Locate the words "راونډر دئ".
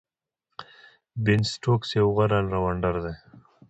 2.53-3.15